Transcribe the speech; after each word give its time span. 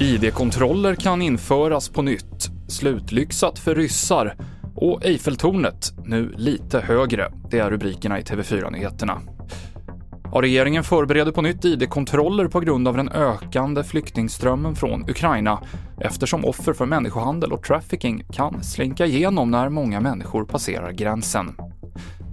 ID-kontroller 0.00 0.94
kan 0.94 1.22
införas 1.22 1.88
på 1.88 2.02
nytt, 2.02 2.50
slutlyxat 2.68 3.58
för 3.58 3.74
ryssar 3.74 4.36
och 4.74 5.04
Eiffeltornet 5.04 5.92
nu 6.04 6.34
lite 6.36 6.80
högre. 6.80 7.32
Det 7.50 7.58
är 7.58 7.70
rubrikerna 7.70 8.18
i 8.18 8.22
TV4-nyheterna. 8.22 9.20
Ja, 10.32 10.42
regeringen 10.42 10.84
förbereder 10.84 11.32
på 11.32 11.42
nytt 11.42 11.64
ID-kontroller 11.64 12.48
på 12.48 12.60
grund 12.60 12.88
av 12.88 12.96
den 12.96 13.08
ökande 13.08 13.84
flyktingströmmen 13.84 14.74
från 14.74 15.10
Ukraina 15.10 15.62
eftersom 16.00 16.44
offer 16.44 16.72
för 16.72 16.86
människohandel 16.86 17.52
och 17.52 17.62
trafficking 17.62 18.24
kan 18.32 18.62
slinka 18.62 19.06
igenom 19.06 19.50
när 19.50 19.68
många 19.68 20.00
människor 20.00 20.44
passerar 20.44 20.92
gränsen. 20.92 21.56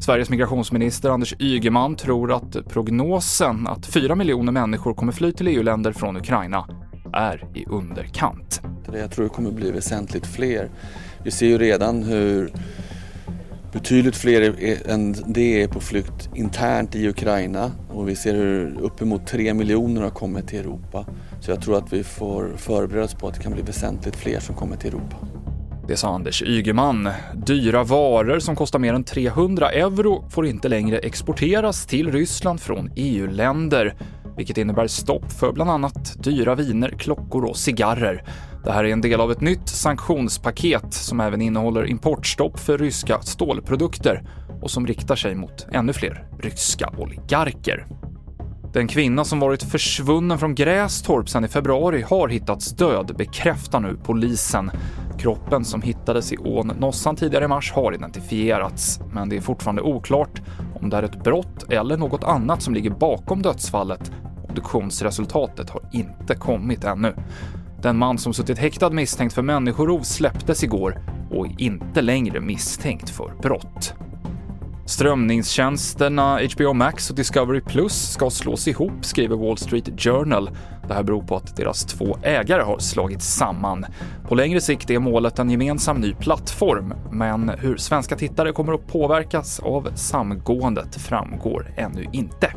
Sveriges 0.00 0.30
migrationsminister 0.30 1.10
Anders 1.10 1.34
Ygeman 1.38 1.96
tror 1.96 2.32
att 2.32 2.68
prognosen 2.68 3.66
att 3.66 3.86
4 3.86 4.14
miljoner 4.14 4.52
människor 4.52 4.94
kommer 4.94 5.12
fly 5.12 5.32
till 5.32 5.48
EU-länder 5.48 5.92
från 5.92 6.16
Ukraina 6.16 6.68
är 7.12 7.46
i 7.54 7.66
underkant. 7.66 8.60
Jag 8.92 9.10
tror 9.10 9.24
det 9.24 9.30
kommer 9.30 9.50
bli 9.50 9.70
väsentligt 9.70 10.26
fler. 10.26 10.70
Vi 11.24 11.30
ser 11.30 11.46
ju 11.46 11.58
redan 11.58 12.02
hur 12.02 12.52
betydligt 13.72 14.16
fler 14.16 14.54
än 14.90 15.16
det 15.26 15.62
är 15.62 15.68
på 15.68 15.80
flykt 15.80 16.30
internt 16.34 16.94
i 16.94 17.08
Ukraina 17.08 17.72
och 17.88 18.08
vi 18.08 18.16
ser 18.16 18.34
hur 18.34 18.80
uppemot 18.80 19.26
3 19.26 19.54
miljoner 19.54 20.02
har 20.02 20.10
kommit 20.10 20.48
till 20.48 20.58
Europa. 20.58 21.06
Så 21.40 21.50
jag 21.50 21.62
tror 21.62 21.78
att 21.78 21.92
vi 21.92 22.04
får 22.04 22.52
förbereda 22.56 23.04
oss 23.04 23.14
på 23.14 23.28
att 23.28 23.34
det 23.34 23.40
kan 23.40 23.52
bli 23.52 23.62
väsentligt 23.62 24.16
fler 24.16 24.40
som 24.40 24.54
kommer 24.54 24.76
till 24.76 24.88
Europa. 24.88 25.16
Det 25.90 25.96
sa 25.96 26.14
Anders 26.14 26.42
Ygeman. 26.42 27.08
Dyra 27.34 27.84
varor 27.84 28.38
som 28.38 28.56
kostar 28.56 28.78
mer 28.78 28.94
än 28.94 29.04
300 29.04 29.70
euro 29.70 30.24
får 30.30 30.46
inte 30.46 30.68
längre 30.68 30.98
exporteras 30.98 31.86
till 31.86 32.12
Ryssland 32.12 32.60
från 32.60 32.90
EU-länder, 32.96 33.94
vilket 34.36 34.58
innebär 34.58 34.86
stopp 34.86 35.32
för 35.32 35.52
bland 35.52 35.70
annat 35.70 36.24
dyra 36.24 36.54
viner, 36.54 36.90
klockor 36.98 37.44
och 37.44 37.56
cigarrer. 37.56 38.24
Det 38.64 38.72
här 38.72 38.84
är 38.84 38.92
en 38.92 39.00
del 39.00 39.20
av 39.20 39.32
ett 39.32 39.40
nytt 39.40 39.68
sanktionspaket 39.68 40.94
som 40.94 41.20
även 41.20 41.40
innehåller 41.40 41.86
importstopp 41.86 42.58
för 42.58 42.78
ryska 42.78 43.20
stålprodukter 43.22 44.22
och 44.62 44.70
som 44.70 44.86
riktar 44.86 45.16
sig 45.16 45.34
mot 45.34 45.66
ännu 45.72 45.92
fler 45.92 46.26
ryska 46.42 46.90
oligarker. 46.98 47.86
Den 48.72 48.88
kvinna 48.88 49.24
som 49.24 49.40
varit 49.40 49.62
försvunnen 49.62 50.38
från 50.38 50.54
Grästorp 50.54 51.28
sedan 51.28 51.44
i 51.44 51.48
februari 51.48 52.02
har 52.02 52.28
hittats 52.28 52.72
död, 52.72 53.14
bekräftar 53.18 53.80
nu 53.80 53.98
polisen. 54.04 54.70
Kroppen 55.18 55.64
som 55.64 55.82
hittades 55.82 56.32
i 56.32 56.36
ån 56.36 56.72
Nossan 56.78 57.16
tidigare 57.16 57.44
i 57.44 57.48
mars 57.48 57.72
har 57.72 57.94
identifierats, 57.94 59.00
men 59.12 59.28
det 59.28 59.36
är 59.36 59.40
fortfarande 59.40 59.82
oklart 59.82 60.42
om 60.80 60.90
det 60.90 60.96
är 60.96 61.02
ett 61.02 61.24
brott 61.24 61.72
eller 61.72 61.96
något 61.96 62.24
annat 62.24 62.62
som 62.62 62.74
ligger 62.74 62.90
bakom 62.90 63.42
dödsfallet. 63.42 64.12
Obduktionsresultatet 64.48 65.70
har 65.70 65.82
inte 65.92 66.34
kommit 66.34 66.84
ännu. 66.84 67.14
Den 67.82 67.96
man 67.96 68.18
som 68.18 68.34
suttit 68.34 68.58
häktad 68.58 68.90
misstänkt 68.90 69.32
för 69.32 69.42
människorov 69.42 70.02
släpptes 70.02 70.64
igår 70.64 71.02
och 71.30 71.46
är 71.46 71.60
inte 71.60 72.02
längre 72.02 72.40
misstänkt 72.40 73.10
för 73.10 73.32
brott. 73.42 73.94
Strömningstjänsterna 74.90 76.40
HBO 76.54 76.72
Max 76.72 77.10
och 77.10 77.16
Discovery 77.16 77.60
Plus 77.60 78.12
ska 78.12 78.30
slås 78.30 78.68
ihop, 78.68 78.92
skriver 79.04 79.36
Wall 79.36 79.56
Street 79.56 80.00
Journal. 80.00 80.50
Det 80.88 80.94
här 80.94 81.02
beror 81.02 81.22
på 81.22 81.36
att 81.36 81.56
deras 81.56 81.84
två 81.84 82.16
ägare 82.22 82.62
har 82.62 82.78
slagits 82.78 83.26
samman. 83.26 83.86
På 84.28 84.34
längre 84.34 84.60
sikt 84.60 84.90
är 84.90 84.98
målet 84.98 85.38
en 85.38 85.50
gemensam 85.50 85.96
ny 85.96 86.14
plattform, 86.14 86.94
men 87.10 87.48
hur 87.48 87.76
svenska 87.76 88.16
tittare 88.16 88.52
kommer 88.52 88.72
att 88.72 88.86
påverkas 88.86 89.60
av 89.60 89.88
samgåendet 89.94 90.96
framgår 90.96 91.74
ännu 91.76 92.06
inte. 92.12 92.52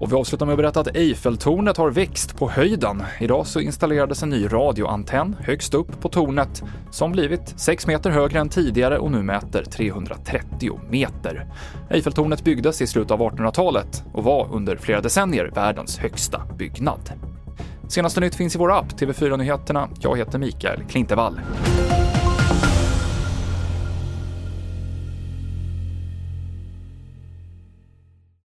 Och 0.00 0.12
vi 0.12 0.16
avslutar 0.16 0.46
med 0.46 0.52
att 0.52 0.56
berätta 0.56 0.80
att 0.80 0.96
Eiffeltornet 0.96 1.76
har 1.76 1.90
växt 1.90 2.36
på 2.36 2.50
höjden. 2.50 3.02
Idag 3.20 3.46
så 3.46 3.60
installerades 3.60 4.22
en 4.22 4.30
ny 4.30 4.46
radioantenn 4.46 5.36
högst 5.40 5.74
upp 5.74 6.00
på 6.00 6.08
tornet 6.08 6.62
som 6.90 7.12
blivit 7.12 7.54
6 7.56 7.86
meter 7.86 8.10
högre 8.10 8.40
än 8.40 8.48
tidigare 8.48 8.98
och 8.98 9.10
nu 9.10 9.22
mäter 9.22 9.64
330 9.64 10.80
meter. 10.90 11.46
Eiffeltornet 11.90 12.44
byggdes 12.44 12.82
i 12.82 12.86
slutet 12.86 13.10
av 13.10 13.20
1800-talet 13.20 14.04
och 14.12 14.24
var 14.24 14.48
under 14.52 14.76
flera 14.76 15.00
decennier 15.00 15.50
världens 15.54 15.98
högsta 15.98 16.42
byggnad. 16.58 17.12
Senaste 17.88 18.20
nytt 18.20 18.34
finns 18.34 18.54
i 18.54 18.58
vår 18.58 18.72
app 18.72 18.92
TV4 19.00 19.36
Nyheterna. 19.36 19.88
Jag 20.00 20.18
heter 20.18 20.38
Mikael 20.38 20.84
Klintevall. 20.88 21.40